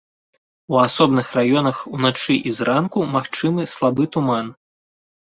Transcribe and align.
У 0.75 0.77
асобных 0.83 1.27
раёнах 1.39 1.81
уначы 1.97 2.37
і 2.51 2.53
зранку 2.59 3.03
магчымы 3.15 3.67
слабы 3.75 4.07
туман. 4.17 4.49